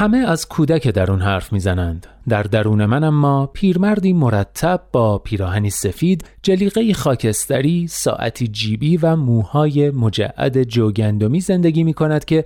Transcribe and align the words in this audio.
همه 0.00 0.18
از 0.18 0.48
کودک 0.48 0.88
درون 0.88 1.22
حرف 1.22 1.52
می‌زنند. 1.52 2.06
در 2.28 2.42
درون 2.42 2.86
من 2.86 3.04
اما 3.04 3.46
پیرمردی 3.46 4.12
مرتب 4.12 4.82
با 4.92 5.18
پیراهنی 5.18 5.70
سفید 5.70 6.24
جلیقه 6.42 6.94
خاکستری 6.94 7.86
ساعتی 7.86 8.48
جیبی 8.48 8.96
و 8.96 9.16
موهای 9.16 9.90
مجعد 9.90 10.62
جوگندمی 10.62 11.40
زندگی 11.40 11.84
می 11.84 11.94
کند 11.94 12.24
که 12.24 12.44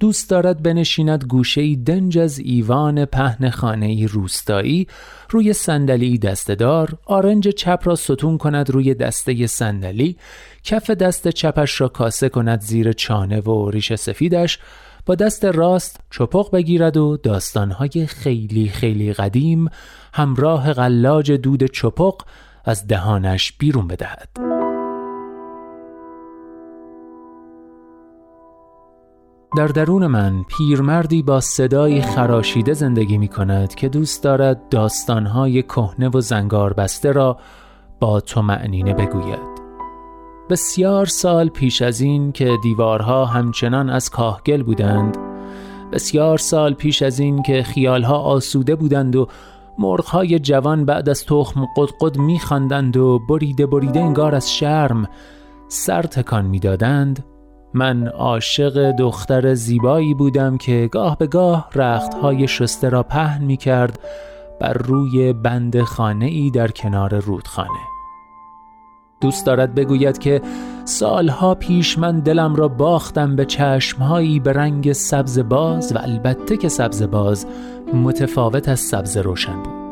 دوست 0.00 0.30
دارد 0.30 0.62
بنشیند 0.62 1.24
گوشه 1.24 1.76
دنج 1.76 2.18
از 2.18 2.38
ایوان 2.38 3.04
پهن 3.04 3.50
خانه 3.50 4.06
روستایی 4.06 4.86
روی 5.30 5.52
صندلی 5.52 6.18
دستدار 6.18 6.98
آرنج 7.04 7.48
چپ 7.48 7.80
را 7.84 7.94
ستون 7.94 8.38
کند 8.38 8.70
روی 8.70 8.94
دسته 8.94 9.46
صندلی 9.46 10.16
کف 10.64 10.90
دست 10.90 11.28
چپش 11.28 11.80
را 11.80 11.88
کاسه 11.88 12.28
کند 12.28 12.60
زیر 12.60 12.92
چانه 12.92 13.40
و 13.40 13.70
ریش 13.70 13.94
سفیدش 13.94 14.58
با 15.06 15.14
دست 15.14 15.44
راست 15.44 16.00
چپق 16.10 16.50
بگیرد 16.50 16.96
و 16.96 17.16
داستانهای 17.16 18.06
خیلی 18.06 18.68
خیلی 18.68 19.12
قدیم 19.12 19.68
همراه 20.14 20.72
غلاج 20.72 21.32
دود 21.32 21.64
چپق 21.64 22.14
از 22.64 22.86
دهانش 22.86 23.52
بیرون 23.52 23.86
بدهد. 23.86 24.28
در 29.56 29.66
درون 29.66 30.06
من 30.06 30.42
پیرمردی 30.42 31.22
با 31.22 31.40
صدایی 31.40 32.02
خراشیده 32.02 32.72
زندگی 32.72 33.18
می 33.18 33.28
کند 33.28 33.74
که 33.74 33.88
دوست 33.88 34.22
دارد 34.22 34.68
داستانهای 34.68 35.62
کهنه 35.62 36.08
و 36.08 36.20
زنگار 36.20 36.72
بسته 36.72 37.12
را 37.12 37.38
با 38.00 38.20
تو 38.20 38.42
معنینه 38.42 38.94
بگوید. 38.94 39.55
بسیار 40.50 41.06
سال 41.06 41.48
پیش 41.48 41.82
از 41.82 42.00
این 42.00 42.32
که 42.32 42.56
دیوارها 42.62 43.24
همچنان 43.24 43.90
از 43.90 44.10
کاهگل 44.10 44.62
بودند. 44.62 45.16
بسیار 45.92 46.38
سال 46.38 46.74
پیش 46.74 47.02
از 47.02 47.20
این 47.20 47.42
که 47.42 47.62
خیالها 47.62 48.18
آسوده 48.18 48.74
بودند 48.74 49.16
و 49.16 49.28
مرغهای 49.78 50.38
جوان 50.38 50.84
بعد 50.84 51.08
از 51.08 51.24
تخم 51.24 51.66
قدقد 51.76 52.18
میخواندند 52.18 52.96
و 52.96 53.18
بریده 53.18 53.66
بریده 53.66 54.00
انگار 54.00 54.34
از 54.34 54.52
شرم 54.52 55.08
سر 55.68 56.02
تکان 56.02 56.44
می‌دادند. 56.44 57.24
من 57.74 58.06
عاشق 58.06 58.90
دختر 58.90 59.54
زیبایی 59.54 60.14
بودم 60.14 60.58
که 60.58 60.88
گاه 60.92 61.18
به 61.18 61.26
گاه 61.26 61.68
رختهای 61.74 62.48
شسته 62.48 62.88
را 62.88 63.02
پهن 63.02 63.44
می 63.44 63.56
کرد 63.56 63.98
بر 64.60 64.72
روی 64.72 65.32
بند 65.32 65.82
خانه 65.82 66.26
ای 66.26 66.50
در 66.50 66.68
کنار 66.68 67.18
رودخانه. 67.18 67.95
دوست 69.20 69.46
دارد 69.46 69.74
بگوید 69.74 70.18
که 70.18 70.42
سالها 70.84 71.54
پیش 71.54 71.98
من 71.98 72.20
دلم 72.20 72.54
را 72.54 72.68
باختم 72.68 73.36
به 73.36 73.44
چشمهایی 73.44 74.40
به 74.40 74.52
رنگ 74.52 74.92
سبز 74.92 75.38
باز 75.38 75.92
و 75.92 75.98
البته 75.98 76.56
که 76.56 76.68
سبز 76.68 77.02
باز 77.02 77.46
متفاوت 77.94 78.68
از 78.68 78.80
سبز 78.80 79.16
روشن 79.16 79.62
بود. 79.62 79.86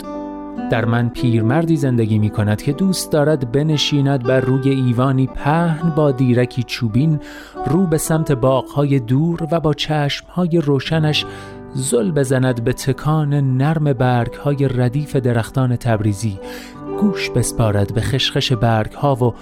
در 0.71 0.85
من 0.85 1.09
پیرمردی 1.09 1.77
زندگی 1.77 2.19
می 2.19 2.31
کند 2.31 2.63
که 2.63 2.73
دوست 2.73 3.13
دارد 3.13 3.53
بنشیند 3.53 4.23
بر 4.23 4.41
روی 4.41 4.71
ایوانی 4.71 5.27
پهن 5.27 5.91
با 5.91 6.11
دیرکی 6.11 6.63
چوبین 6.63 7.21
رو 7.67 7.87
به 7.87 7.99
سمت 7.99 8.33
باغهای 8.33 9.01
دور 9.01 9.49
و 9.51 9.61
با 9.61 9.75
چشمهای 9.75 10.59
روشنش 10.59 11.27
زل 11.75 12.11
بزند 12.11 12.65
به 12.65 12.73
تکان 12.73 13.35
نرم 13.35 13.93
برگهای 13.93 14.69
ردیف 14.69 15.17
درختان 15.17 15.77
تبریزی 15.77 16.39
گوش 17.01 17.31
بسپارد 17.31 17.95
به 17.95 18.01
خشخش 18.01 18.53
برگ 18.53 18.93
ها 18.93 19.15
و 19.15 19.35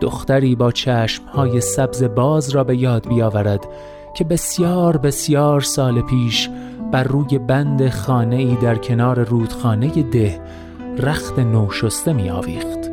دختری 0.00 0.54
با 0.54 0.72
چشم 0.72 1.24
های 1.24 1.60
سبز 1.60 2.02
باز 2.02 2.50
را 2.50 2.64
به 2.64 2.76
یاد 2.76 3.08
بیاورد 3.08 3.66
که 4.14 4.24
بسیار 4.24 4.96
بسیار 4.96 5.60
سال 5.60 6.00
پیش 6.00 6.50
بر 6.92 7.04
روی 7.04 7.38
بند 7.38 7.88
خانه 7.88 8.36
ای 8.36 8.56
در 8.56 8.74
کنار 8.74 9.24
رودخانه 9.24 10.02
ده 10.02 10.40
رخت 10.98 11.38
نوشسته 11.38 12.12
می 12.12 12.30
آویخت. 12.30 12.83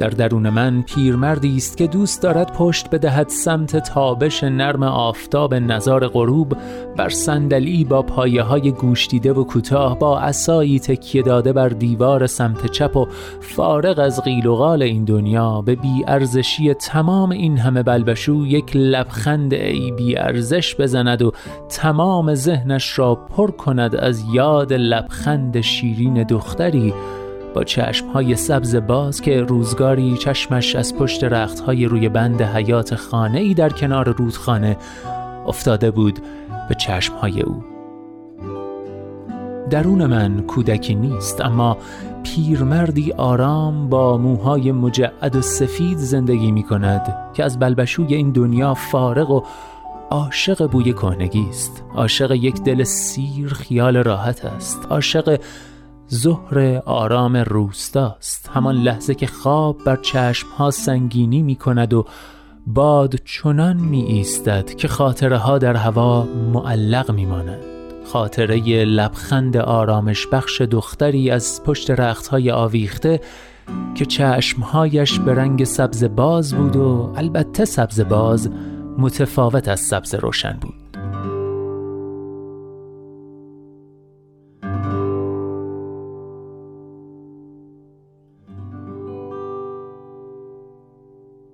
در 0.00 0.08
درون 0.08 0.48
من 0.48 0.82
پیرمردی 0.82 1.56
است 1.56 1.76
که 1.76 1.86
دوست 1.86 2.22
دارد 2.22 2.52
پشت 2.52 2.90
بدهد 2.90 3.28
سمت 3.28 3.76
تابش 3.76 4.44
نرم 4.44 4.82
آفتاب 4.82 5.54
نظار 5.54 6.08
غروب 6.08 6.56
بر 6.96 7.08
صندلی 7.08 7.84
با 7.84 8.02
پایه 8.02 8.42
های 8.42 8.72
گوشتیده 8.72 9.32
و 9.32 9.44
کوتاه 9.44 9.98
با 9.98 10.20
عصایی 10.20 10.80
تکیه 10.80 11.22
داده 11.22 11.52
بر 11.52 11.68
دیوار 11.68 12.26
سمت 12.26 12.66
چپ 12.66 12.96
و 12.96 13.06
فارغ 13.40 13.98
از 13.98 14.22
قیل 14.22 14.46
و 14.46 14.54
قال 14.54 14.82
این 14.82 15.04
دنیا 15.04 15.62
به 15.62 15.74
بی 15.74 16.04
ارزشی 16.06 16.74
تمام 16.74 17.30
این 17.30 17.58
همه 17.58 17.82
بلبشو 17.82 18.46
یک 18.46 18.76
لبخند 18.76 19.54
ای 19.54 19.92
بی 19.92 20.16
ارزش 20.16 20.76
بزند 20.76 21.22
و 21.22 21.32
تمام 21.68 22.34
ذهنش 22.34 22.98
را 22.98 23.14
پر 23.14 23.50
کند 23.50 23.96
از 23.96 24.24
یاد 24.32 24.72
لبخند 24.72 25.60
شیرین 25.60 26.22
دختری 26.22 26.94
با 27.56 27.64
های 28.14 28.36
سبز 28.36 28.76
باز 28.76 29.20
که 29.20 29.40
روزگاری 29.40 30.16
چشمش 30.16 30.76
از 30.76 30.96
پشت 30.96 31.24
های 31.66 31.86
روی 31.86 32.08
بند 32.08 32.42
حیات 32.42 32.94
خانه 32.94 33.38
ای 33.38 33.54
در 33.54 33.68
کنار 33.68 34.08
رودخانه 34.08 34.76
افتاده 35.46 35.90
بود 35.90 36.18
به 36.68 36.76
های 37.20 37.40
او. 37.40 37.64
درون 39.70 40.06
من 40.06 40.42
کودکی 40.42 40.94
نیست 40.94 41.40
اما 41.40 41.76
پیرمردی 42.22 43.12
آرام 43.12 43.88
با 43.88 44.18
موهای 44.18 44.72
مجعد 44.72 45.36
و 45.36 45.42
سفید 45.42 45.98
زندگی 45.98 46.52
می 46.52 46.62
کند 46.62 47.16
که 47.34 47.44
از 47.44 47.58
بلبشوی 47.58 48.14
این 48.14 48.30
دنیا 48.30 48.74
فارغ 48.74 49.30
و 49.30 49.42
عاشق 50.10 50.70
بوی 50.70 50.92
کهنگی 50.92 51.46
است. 51.48 51.82
عاشق 51.94 52.30
یک 52.30 52.62
دل 52.62 52.84
سیر 52.84 53.48
خیال 53.48 53.96
راحت 53.96 54.44
است. 54.44 54.86
عاشق 54.90 55.40
ظهر 56.14 56.82
آرام 56.84 57.36
روستاست. 57.36 58.50
همان 58.54 58.74
لحظه 58.74 59.14
که 59.14 59.26
خواب 59.26 59.84
بر 59.84 59.96
چشم 59.96 60.48
ها 60.48 60.70
سنگینی 60.70 61.42
می 61.42 61.56
کند 61.56 61.94
و 61.94 62.06
باد 62.66 63.14
چنان 63.24 63.76
می 63.76 64.02
ایستد 64.02 64.74
که 64.74 64.88
خاطره 64.88 65.36
ها 65.36 65.58
در 65.58 65.76
هوا 65.76 66.24
معلق 66.52 67.10
می 67.10 67.26
ماند 67.26 67.60
خاطره 68.06 68.84
لبخند 68.84 69.56
آرامش 69.56 70.26
بخش 70.26 70.60
دختری 70.60 71.30
از 71.30 71.62
پشت 71.64 71.90
رخت 71.90 72.26
های 72.26 72.50
آویخته 72.50 73.20
که 73.94 74.04
چشمهایش 74.04 75.18
به 75.18 75.34
رنگ 75.34 75.64
سبز 75.64 76.04
باز 76.04 76.54
بود 76.54 76.76
و 76.76 77.12
البته 77.16 77.64
سبز 77.64 78.00
باز 78.00 78.50
متفاوت 78.98 79.68
از 79.68 79.80
سبز 79.80 80.14
روشن 80.14 80.58
بود. 80.60 80.75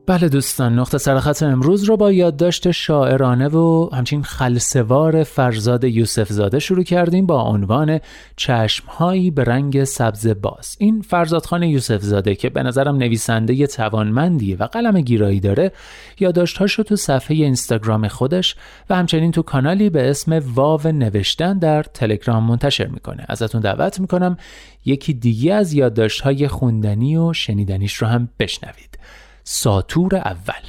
بله 0.06 0.28
دوستان 0.28 0.78
نقطه 0.78 0.98
سرخط 0.98 1.42
امروز 1.42 1.84
رو 1.84 1.96
با 1.96 2.12
یادداشت 2.12 2.70
شاعرانه 2.70 3.48
و 3.48 3.90
همچین 3.92 4.22
خلسوار 4.22 5.22
فرزاد 5.22 5.84
یوسف 5.84 6.32
زاده 6.32 6.58
شروع 6.58 6.82
کردیم 6.82 7.26
با 7.26 7.42
عنوان 7.42 8.00
چشمهایی 8.36 9.30
به 9.30 9.44
رنگ 9.44 9.84
سبز 9.84 10.26
باز. 10.26 10.76
این 10.78 11.02
فرزادخان 11.02 11.62
یوسف 11.62 12.02
زاده 12.02 12.34
که 12.34 12.50
به 12.50 12.62
نظرم 12.62 12.96
نویسنده 12.96 13.66
توانمندی 13.66 14.54
و 14.54 14.64
قلم 14.64 15.00
گیرایی 15.00 15.40
داره 15.40 15.72
یادداشتهاش 16.20 16.76
تو 16.76 16.96
صفحه 16.96 17.36
اینستاگرام 17.36 18.08
خودش 18.08 18.56
و 18.90 18.96
همچنین 18.96 19.30
تو 19.30 19.42
کانالی 19.42 19.90
به 19.90 20.10
اسم 20.10 20.42
واو 20.54 20.86
نوشتن 20.86 21.58
در 21.58 21.82
تلگرام 21.82 22.44
منتشر 22.44 22.86
می‌کنه. 22.86 23.24
ازتون 23.28 23.60
دعوت 23.60 24.00
می‌کنم 24.00 24.36
یکی 24.84 25.14
دیگه 25.14 25.54
از 25.54 25.72
یادداشت‌های 25.72 26.48
خوندنی 26.48 27.16
و 27.16 27.32
شنیدنیش 27.32 27.94
رو 27.94 28.06
هم 28.06 28.28
بشنوید. 28.38 28.91
ساتور 29.44 30.16
اول. 30.16 30.62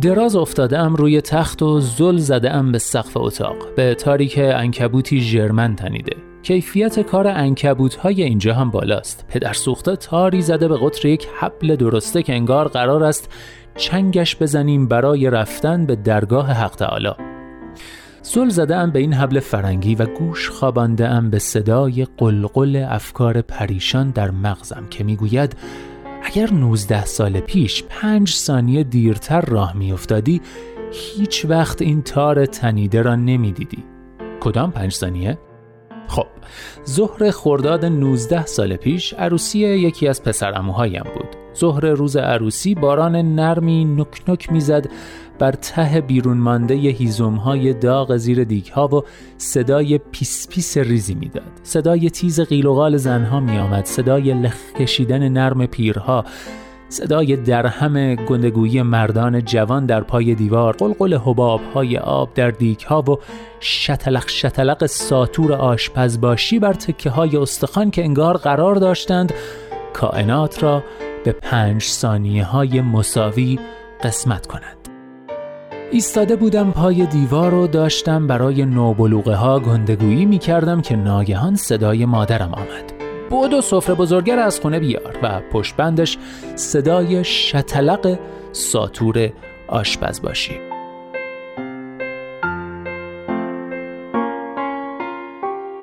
دراز 0.00 0.36
افتاده 0.36 0.78
ام 0.78 0.96
روی 0.96 1.20
تخت 1.20 1.62
و 1.62 1.80
زل 1.80 2.16
زده 2.16 2.50
ام 2.50 2.72
به 2.72 2.78
سقف 2.78 3.16
اتاق 3.16 3.74
به 3.76 3.94
تاریک 3.94 4.38
انکبوتی 4.38 5.20
ژرمن 5.20 5.76
تنیده. 5.76 6.29
کیفیت 6.42 7.00
کار 7.00 7.26
انکبوت 7.26 7.94
های 7.94 8.22
اینجا 8.22 8.54
هم 8.54 8.70
بالاست. 8.70 9.24
پدر 9.28 9.52
سوخته 9.52 9.96
تاری 9.96 10.42
زده 10.42 10.68
به 10.68 10.78
قطر 10.82 11.08
یک 11.08 11.28
حبل 11.40 11.76
درسته 11.76 12.22
که 12.22 12.32
انگار 12.32 12.68
قرار 12.68 13.04
است 13.04 13.32
چنگش 13.76 14.36
بزنیم 14.36 14.88
برای 14.88 15.30
رفتن 15.30 15.86
به 15.86 15.96
درگاه 15.96 16.52
حق 16.52 16.74
تعالی. 16.76 17.12
زل 18.22 18.48
زده 18.48 18.76
ام 18.76 18.90
به 18.90 18.98
این 18.98 19.12
حبل 19.12 19.40
فرنگی 19.40 19.94
و 19.94 20.06
گوش 20.06 20.50
خوابانده 20.50 21.08
ام 21.08 21.30
به 21.30 21.38
صدای 21.38 22.06
قلقل 22.18 22.86
افکار 22.88 23.42
پریشان 23.42 24.10
در 24.10 24.30
مغزم 24.30 24.86
که 24.90 25.04
می‌گوید 25.04 25.56
اگر 26.22 26.52
19 26.52 27.04
سال 27.04 27.40
پیش 27.40 27.84
پنج 27.88 28.30
ثانیه 28.30 28.84
دیرتر 28.84 29.40
راه 29.40 29.76
میافتادی 29.76 30.40
هیچ 30.92 31.46
وقت 31.48 31.82
این 31.82 32.02
تار 32.02 32.46
تنیده 32.46 33.02
را 33.02 33.16
نمی‌دیدی. 33.16 33.84
کدام 34.40 34.70
پنج 34.70 34.92
ثانیه؟ 34.92 35.38
خب 36.10 36.26
ظهر 36.88 37.30
خرداد 37.30 37.84
19 37.84 38.46
سال 38.46 38.76
پیش 38.76 39.14
عروسی 39.14 39.58
یکی 39.58 40.08
از 40.08 40.22
پسرعموهایم 40.22 41.04
بود. 41.14 41.28
ظهر 41.58 41.86
روز 41.86 42.16
عروسی 42.16 42.74
باران 42.74 43.16
نرمی 43.16 43.84
نم 43.84 44.22
نم 44.28 44.52
می‌زد 44.52 44.86
بر 45.38 45.52
ته 45.52 46.00
بیرون 46.00 46.36
مانده 46.36 46.74
هیزم 46.74 47.34
های 47.34 47.72
داغ 47.72 48.16
زیر 48.16 48.44
دیگ 48.44 48.66
ها 48.66 48.88
و 48.88 49.02
صدای 49.38 49.98
پیس 49.98 50.48
پیس 50.48 50.76
ریزی 50.76 51.14
می‌داد. 51.14 51.52
صدای 51.62 52.10
تیز 52.10 52.40
قیل 52.40 52.66
و 52.66 52.74
قال 52.74 52.96
زنها 52.96 53.40
می 53.40 53.58
آمد 53.58 53.84
صدای 53.84 54.34
لخ 54.34 54.72
کشیدن 54.78 55.28
نرم 55.28 55.66
پیرها. 55.66 56.24
صدای 56.90 57.36
درهم 57.36 58.14
گندگویی 58.14 58.82
مردان 58.82 59.44
جوان 59.44 59.86
در 59.86 60.00
پای 60.00 60.34
دیوار 60.34 60.76
قلقل 60.76 61.14
حباب 61.14 61.60
های 61.74 61.98
آب 61.98 62.34
در 62.34 62.50
دیگ 62.50 62.84
ها 62.84 63.02
و 63.02 63.18
شتلق 63.60 64.28
شتلق 64.28 64.86
ساتور 64.86 65.52
آشپزباشی 65.52 66.58
بر 66.58 66.72
تکه 66.72 67.10
های 67.10 67.36
استخوان 67.36 67.90
که 67.90 68.04
انگار 68.04 68.36
قرار 68.36 68.74
داشتند 68.74 69.32
کائنات 69.92 70.62
را 70.62 70.82
به 71.24 71.32
پنج 71.32 71.82
ثانیه 71.82 72.44
های 72.44 72.80
مساوی 72.80 73.58
قسمت 74.02 74.46
کند 74.46 74.76
ایستاده 75.92 76.36
بودم 76.36 76.70
پای 76.70 77.06
دیوار 77.06 77.54
و 77.54 77.66
داشتم 77.66 78.26
برای 78.26 78.64
نوبلوغه 78.64 79.34
ها 79.34 79.60
گندگویی 79.60 80.24
می 80.24 80.38
کردم 80.38 80.80
که 80.80 80.96
ناگهان 80.96 81.56
صدای 81.56 82.06
مادرم 82.06 82.52
آمد. 82.54 82.99
بود 83.30 83.52
و 83.52 83.60
سفره 83.60 83.94
بزرگر 83.94 84.38
از 84.38 84.60
خونه 84.60 84.78
بیار 84.78 85.18
و 85.22 85.40
پشت 85.52 85.76
بندش 85.76 86.18
صدای 86.54 87.24
شتلق 87.24 88.18
ساتور 88.52 89.30
آشپز 89.68 90.22
باشی 90.22 90.60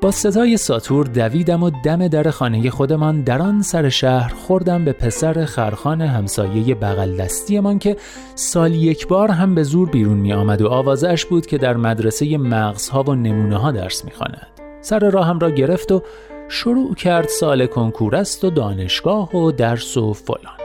با 0.02 0.12
صدای 0.12 0.58
ساتور 0.58 1.06
دویدم 1.06 1.64
و 1.64 1.70
دم 1.84 2.08
در 2.08 2.30
خانه 2.30 2.70
خودمان 2.70 3.22
در 3.22 3.42
آن 3.42 3.62
سر 3.62 3.90
شهر 3.90 4.34
خوردم 4.34 4.86
به 4.86 4.92
پسر 4.92 5.46
خرخان 5.46 6.02
همسایه 6.02 6.76
بغل 6.76 7.18
دستیمان 7.18 7.80
که 7.80 7.98
سال 8.36 8.76
یک 8.76 9.08
بار 9.08 9.32
هم 9.32 9.56
به 9.56 9.64
زور 9.64 9.90
بیرون 9.90 10.18
می 10.18 10.34
آمد 10.34 10.62
و 10.62 10.68
آوازش 10.68 11.26
بود 11.26 11.46
که 11.46 11.58
در 11.58 11.78
مدرسه 11.78 12.38
مغزها 12.38 13.04
و 13.04 13.16
نمونه 13.16 13.58
ها 13.58 13.72
درس 13.72 14.06
می 14.06 14.12
خاند. 14.12 14.48
سر 14.82 15.10
راهم 15.10 15.40
را 15.40 15.52
گرفت 15.52 15.92
و 15.92 16.04
شروع 16.50 16.96
کرد 16.96 17.28
سال 17.28 17.66
کنکور 17.66 18.16
است 18.16 18.44
و 18.44 18.50
دانشگاه 18.50 19.36
و 19.36 19.52
درس 19.52 19.98
و 19.98 20.14
فلان. 20.14 20.58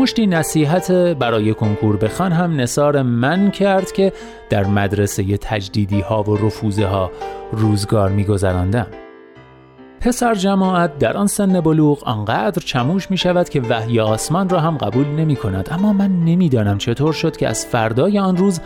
مشتی 0.00 0.26
نصیحت 0.26 0.92
برای 0.92 1.54
کنکور 1.54 1.96
بخوان 1.96 2.32
هم 2.32 2.60
نصار 2.60 3.02
من 3.02 3.50
کرد 3.50 3.92
که 3.92 4.12
در 4.50 4.64
مدرسه 4.64 5.36
تجدیدی 5.36 6.00
ها 6.00 6.22
و 6.22 6.36
رفوزه 6.36 6.86
ها 6.86 7.10
روزگار 7.52 8.10
میگذراندم. 8.10 8.86
پسر 10.00 10.34
جماعت 10.34 10.98
در 10.98 11.16
آن 11.16 11.26
سن 11.26 11.60
بلوغ 11.60 12.04
آنقدر 12.04 12.62
چموش 12.62 13.10
می 13.10 13.16
شود 13.16 13.48
که 13.48 13.60
وحی 13.60 14.00
آسمان 14.00 14.48
را 14.48 14.60
هم 14.60 14.78
قبول 14.78 15.06
نمی 15.06 15.36
کند 15.36 15.68
اما 15.70 15.92
من 15.92 16.24
نمی‌دانم 16.24 16.78
چطور 16.78 17.12
شد 17.12 17.36
که 17.36 17.48
از 17.48 17.66
فردای 17.66 18.18
آن 18.18 18.36
روز 18.36 18.60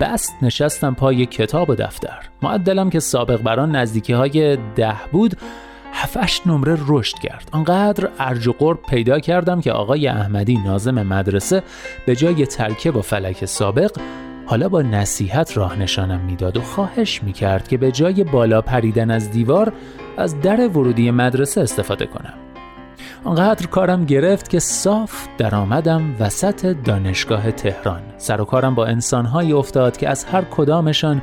بست 0.00 0.34
نشستم 0.42 0.94
پای 0.94 1.26
کتاب 1.26 1.70
و 1.70 1.74
دفتر. 1.74 2.18
معدلم 2.42 2.90
که 2.90 3.00
سابق 3.00 3.42
بران 3.42 3.76
نزدیکی 3.76 4.12
های 4.12 4.58
ده 4.76 4.96
بود 5.12 5.36
هفتش 5.92 6.46
نمره 6.46 6.78
رشد 6.86 7.18
کرد. 7.18 7.48
آنقدر 7.52 8.08
ارج 8.18 8.48
و 8.48 8.52
قرب 8.52 8.82
پیدا 8.82 9.20
کردم 9.20 9.60
که 9.60 9.72
آقای 9.72 10.08
احمدی 10.08 10.58
نازم 10.58 11.02
مدرسه 11.02 11.62
به 12.06 12.16
جای 12.16 12.46
ترکه 12.46 12.90
با 12.90 13.02
فلک 13.02 13.44
سابق 13.44 13.90
حالا 14.46 14.68
با 14.68 14.82
نصیحت 14.82 15.56
راه 15.56 15.78
نشانم 15.78 16.20
می‌داد 16.20 16.56
و 16.56 16.60
خواهش 16.60 17.22
می‌کرد 17.22 17.68
که 17.68 17.76
به 17.76 17.92
جای 17.92 18.24
بالا 18.24 18.60
پریدن 18.60 19.10
از 19.10 19.30
دیوار 19.30 19.72
از 20.18 20.40
در 20.40 20.68
ورودی 20.68 21.10
مدرسه 21.10 21.60
استفاده 21.60 22.06
کنم. 22.06 22.43
آنقدر 23.24 23.66
کارم 23.66 24.04
گرفت 24.04 24.48
که 24.48 24.58
صاف 24.58 25.26
درآمدم 25.38 26.16
وسط 26.20 26.66
دانشگاه 26.84 27.50
تهران. 27.50 28.02
سر 28.16 28.40
و 28.40 28.44
کارم 28.44 28.74
با 28.74 28.86
انسانهایی 28.86 29.52
افتاد 29.52 29.96
که 29.96 30.08
از 30.08 30.24
هر 30.24 30.42
کدامشان 30.44 31.22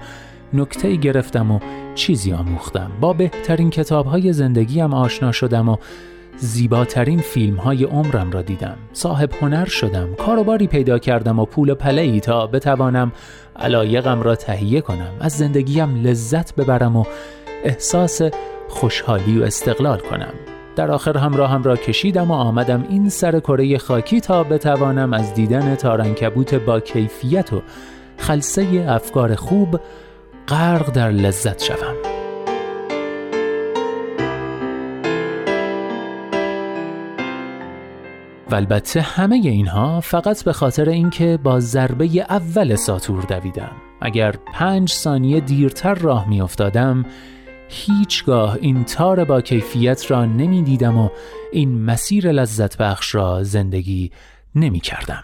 نکته 0.53 0.95
گرفتم 0.95 1.51
و 1.51 1.59
چیزی 1.95 2.33
آموختم. 2.33 2.91
با 3.01 3.13
بهترین 3.13 3.69
کتاب 3.69 4.05
های 4.05 4.33
زندگیم 4.33 4.93
آشنا 4.93 5.31
شدم 5.31 5.69
و 5.69 5.77
زیباترین 6.37 7.19
فیلم 7.19 7.55
های 7.55 7.83
عمرم 7.83 8.31
را 8.31 8.41
دیدم. 8.41 8.77
صاحب 8.93 9.29
هنر 9.41 9.65
شدم 9.65 10.15
کاروباری 10.15 10.67
پیدا 10.67 10.99
کردم 10.99 11.39
و 11.39 11.45
پول 11.45 11.73
پله 11.73 12.01
ای 12.01 12.19
تا 12.19 12.47
بتوانم 12.47 13.11
علایقم 13.55 14.21
را 14.21 14.35
تهیه 14.35 14.81
کنم. 14.81 15.11
از 15.19 15.31
زندگیم 15.31 16.03
لذت 16.03 16.55
ببرم 16.55 16.97
و 16.97 17.03
احساس 17.63 18.21
خوشحالی 18.69 19.39
و 19.39 19.43
استقلال 19.43 19.99
کنم. 19.99 20.33
در 20.75 20.91
آخر 20.91 21.17
همراهم 21.17 21.63
را 21.63 21.75
کشیدم 21.75 22.31
و 22.31 22.33
آمدم 22.33 22.85
این 22.89 23.09
سر 23.09 23.39
کره 23.39 23.77
خاکی 23.77 24.21
تا 24.21 24.43
بتوانم 24.43 25.13
از 25.13 25.33
دیدن 25.33 25.75
تارنکبوت 25.75 26.53
با 26.53 26.79
کیفیت 26.79 27.53
و 27.53 27.61
خلصه 28.17 28.85
افکار 28.89 29.35
خوب 29.35 29.79
غرق 30.47 30.91
در 30.91 31.11
لذت 31.11 31.63
شوم. 31.63 31.95
و 38.51 38.55
البته 38.55 39.01
همه 39.01 39.35
اینها 39.35 40.01
فقط 40.01 40.43
به 40.43 40.53
خاطر 40.53 40.89
اینکه 40.89 41.39
با 41.43 41.59
ضربه 41.59 42.05
اول 42.29 42.75
ساتور 42.75 43.23
دویدم. 43.23 43.71
اگر 44.01 44.35
پنج 44.53 44.89
ثانیه 44.89 45.39
دیرتر 45.39 45.93
راه 45.93 46.29
می 46.29 46.41
افتادم 46.41 47.05
هیچگاه 47.73 48.57
این 48.61 48.83
تار 48.83 49.25
با 49.25 49.41
کیفیت 49.41 50.11
را 50.11 50.25
نمی 50.25 50.61
دیدم 50.61 50.97
و 50.97 51.09
این 51.51 51.81
مسیر 51.81 52.31
لذت 52.31 52.77
بخش 52.77 53.15
را 53.15 53.43
زندگی 53.43 54.11
نمی 54.55 54.79
کردم. 54.79 55.23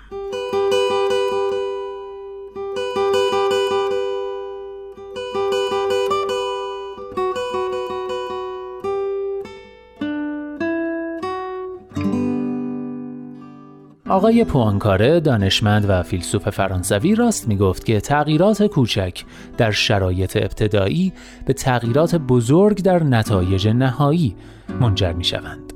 آقای 14.18 14.44
پوانکاره 14.44 15.20
دانشمند 15.20 15.86
و 15.90 16.04
فیلسوف 16.04 16.50
فرانسوی 16.50 17.16
راست 17.16 17.48
می 17.48 17.58
گفت 17.58 17.86
که 17.86 18.00
تغییرات 18.00 18.64
کوچک 18.64 19.24
در 19.58 19.72
شرایط 19.72 20.38
ابتدایی 20.38 21.14
به 21.46 21.54
تغییرات 21.54 22.16
بزرگ 22.16 22.82
در 22.82 23.04
نتایج 23.04 23.68
نهایی 23.68 24.36
منجر 24.82 25.14
می 25.14 25.24
شوند. 25.24 25.74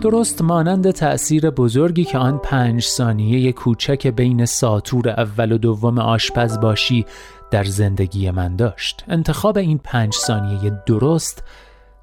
درست 0.00 0.42
مانند 0.42 0.90
تأثیر 0.90 1.50
بزرگی 1.50 2.04
که 2.04 2.18
آن 2.18 2.38
پنج 2.38 2.82
ثانیه 2.82 3.52
کوچک 3.52 4.06
بین 4.06 4.44
ساتور 4.44 5.08
اول 5.08 5.52
و 5.52 5.58
دوم 5.58 5.98
آشپز 5.98 6.60
باشی 6.60 7.06
در 7.50 7.64
زندگی 7.64 8.30
من 8.30 8.56
داشت 8.56 9.04
انتخاب 9.08 9.58
این 9.58 9.78
پنج 9.78 10.14
ثانیه 10.14 10.82
درست 10.86 11.42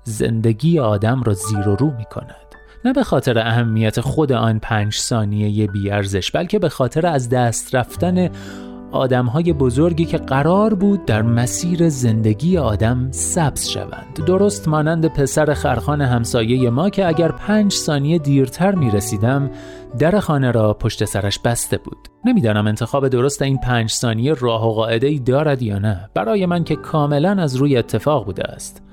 زندگی 0.04 0.80
آدم 0.80 1.24
را 1.24 1.34
زیر 1.34 1.70
و 1.70 1.76
رو 1.76 1.92
می 1.98 2.06
کند 2.06 2.41
نه 2.86 2.94
به 2.94 3.04
خاطر 3.04 3.40
اهمیت 3.40 4.02
خود 4.02 4.32
آن 4.32 4.60
پنج 4.60 4.94
ثانیه 4.94 5.68
بیارزش 5.68 6.32
بلکه 6.32 6.60
به 6.60 6.70
خاطر 6.70 7.08
از 7.08 7.30
دست 7.30 7.76
رفتن 7.76 8.30
آدم 8.92 9.26
های 9.26 9.54
بزرگی 9.54 10.06
که 10.06 10.18
قرار 10.18 10.74
بود 10.74 11.06
در 11.06 11.22
مسیر 11.22 11.90
زندگی 11.90 12.58
آدم 12.58 13.12
سبز 13.12 13.68
شوند. 13.68 14.26
درست 14.28 14.68
مانند 14.68 15.06
پسر 15.06 15.54
خرخان 15.54 16.02
همسایه 16.02 16.70
ما 16.70 16.90
که 16.90 17.08
اگر 17.08 17.32
پنج 17.32 17.74
ثانیه 17.74 18.20
دیرتر 18.20 18.76
می 18.76 18.92
رسیدم 18.92 19.52
در 20.00 20.20
خانه 20.20 20.52
را 20.52 20.74
پشت 20.74 21.06
سرش 21.06 21.40
بسته 21.40 21.78
بود. 21.78 21.98
نمی‌دانم 22.26 22.68
انتخاب 22.68 23.08
درست 23.08 23.42
این 23.42 23.58
پنج 23.58 23.90
ثانیه 23.90 24.34
راه 24.34 24.68
و 24.68 24.72
قاعده 24.74 25.08
ای 25.08 25.20
دارد 25.20 25.62
یا 25.62 25.80
نه. 25.80 26.10
برای 26.14 26.46
من 26.46 26.64
که 26.64 26.76
کاملا 26.76 27.32
از 27.32 27.56
روی 27.56 27.78
اتفاق 27.78 28.26
بوده 28.26 28.44
است. 28.44 28.91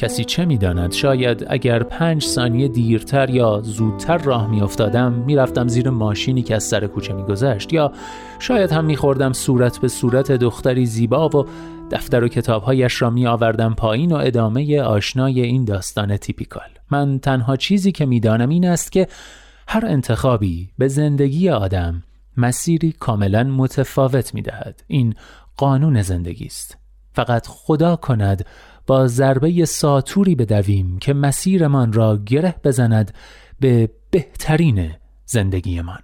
کسی 0.00 0.24
چه 0.24 0.44
می‌داند؟ 0.44 0.92
شاید 0.92 1.46
اگر 1.48 1.82
پنج 1.82 2.22
ثانیه 2.24 2.68
دیرتر 2.68 3.30
یا 3.30 3.60
زودتر 3.64 4.18
راه 4.18 4.50
میافتادم 4.50 5.12
می‌رفتم 5.12 5.68
زیر 5.68 5.90
ماشینی 5.90 6.42
که 6.42 6.54
از 6.54 6.64
سر 6.64 6.86
کوچه 6.86 7.12
میگذشت 7.12 7.72
یا 7.72 7.92
شاید 8.38 8.72
هم 8.72 8.84
میخوردم 8.84 9.32
صورت 9.32 9.78
به 9.78 9.88
صورت 9.88 10.32
دختری 10.32 10.86
زیبا 10.86 11.28
و 11.28 11.46
دفتر 11.90 12.24
و 12.24 12.28
کتابهایش 12.28 13.02
را 13.02 13.10
می 13.10 13.26
آوردم 13.26 13.74
پایین 13.74 14.12
و 14.12 14.14
ادامه 14.14 14.80
آشنای 14.82 15.40
این 15.40 15.64
داستان 15.64 16.16
تیپیکال. 16.16 16.68
من 16.90 17.18
تنها 17.18 17.56
چیزی 17.56 17.92
که 17.92 18.06
می‌دانم 18.06 18.48
این 18.48 18.68
است 18.68 18.92
که 18.92 19.08
هر 19.68 19.86
انتخابی 19.86 20.70
به 20.78 20.88
زندگی 20.88 21.48
آدم 21.48 22.02
مسیری 22.36 22.92
کاملا 22.92 23.44
متفاوت 23.44 24.34
می 24.34 24.42
دهد. 24.42 24.82
این 24.86 25.14
قانون 25.56 26.02
زندگی 26.02 26.46
است. 26.46 26.76
فقط 27.12 27.46
خدا 27.46 27.96
کند 27.96 28.44
با 28.90 29.06
ضربه 29.06 29.64
ساتوری 29.64 30.34
بدویم 30.34 30.98
که 30.98 31.14
مسیرمان 31.14 31.92
را 31.92 32.16
گره 32.16 32.54
بزند 32.64 33.14
به 33.60 33.90
بهترین 34.10 34.90
زندگیمان. 35.26 35.98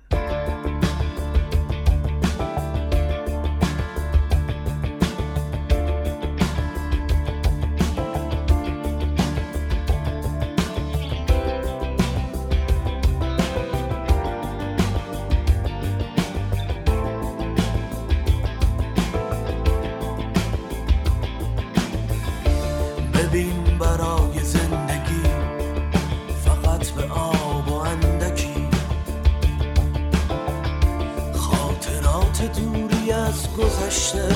از 33.36 33.56
گذشته 33.56 34.28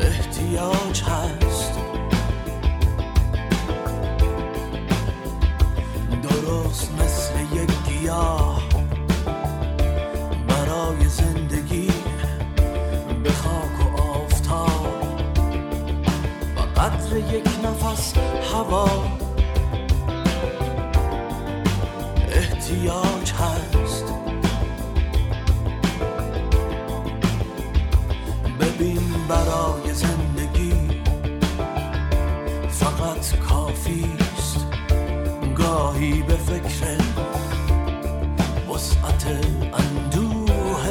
احتیاج 0.00 1.02
هست. 1.02 1.72
درست 6.22 6.92
مثل 6.92 7.56
یک 7.56 7.70
گیاه 7.88 8.62
برای 10.48 11.08
زندگی 11.08 11.90
به 13.22 13.30
خاک 13.32 13.96
و 13.96 14.02
آفتاب. 14.02 14.86
و 16.56 16.80
قدر 16.80 17.16
یک 17.16 17.48
نفس 17.64 18.14
هوا. 18.52 18.88
احتیاج 22.32 23.07
فکر 36.48 36.96
وسعت 38.70 39.26
اندوه. 39.72 40.86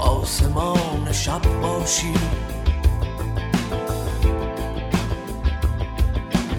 آسمان 0.00 1.12
شب 1.12 1.42
باشی. 1.62 2.14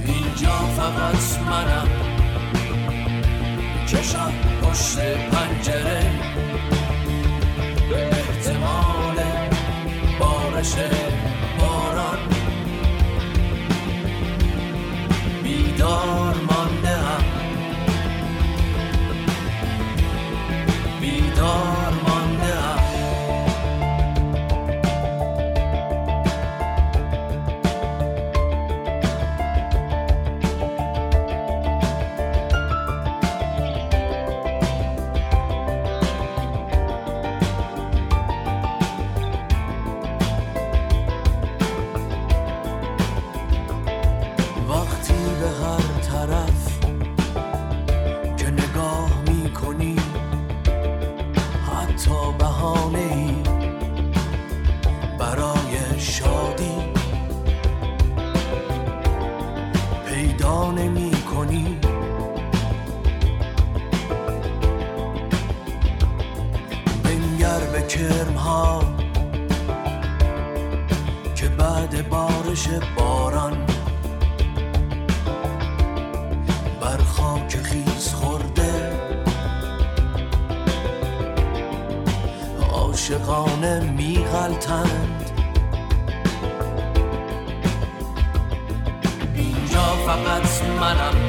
اینجا 0.06 0.58
فقط 0.78 1.40
منم. 1.48 1.88
چشم 3.86 4.32
پشت 4.62 4.98
پنجره. 5.32 6.12
به 7.90 8.08
احتمال 8.08 9.18
بارشه 10.20 11.07
پیدا 60.48 60.72
نمی 60.72 61.12
کنی 61.12 61.78
بنگر 67.04 67.60
به 67.60 67.82
کرم 67.88 68.34
ها 68.34 68.84
که 71.36 71.48
بعد 71.48 72.10
بارش 72.10 72.68
باران 72.98 73.58
بر 76.82 76.98
خاک 76.98 77.58
خیز 77.58 78.14
خورده. 78.14 78.92
عاشقانه 82.72 83.80
می 83.80 84.18
غلطن 84.18 85.17
Arbeitsmann 90.18 91.00
am 91.00 91.27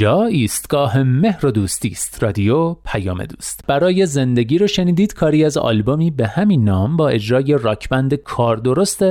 اینجا 0.00 0.24
ایستگاه 0.24 1.02
مهر 1.02 1.46
و 1.46 1.50
دوستی 1.50 1.88
است. 1.88 2.22
رادیو 2.22 2.74
پیام 2.74 3.24
دوست. 3.24 3.64
برای 3.66 4.06
زندگی 4.06 4.58
رو 4.58 4.66
شنیدید 4.66 5.14
کاری 5.14 5.44
از 5.44 5.56
آلبومی 5.56 6.10
به 6.10 6.26
همین 6.26 6.64
نام 6.64 6.96
با 6.96 7.08
اجرای 7.08 7.58
راکبند 7.62 8.14
کار 8.14 8.56
درست 8.56 9.04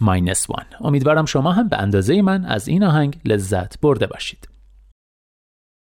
ماینس 0.00 0.50
وان. 0.50 0.64
امیدوارم 0.80 1.24
شما 1.24 1.52
هم 1.52 1.68
به 1.68 1.76
اندازه 1.76 2.22
من 2.22 2.44
از 2.44 2.68
این 2.68 2.84
آهنگ 2.84 3.18
لذت 3.24 3.80
برده 3.80 4.06
باشید. 4.06 4.51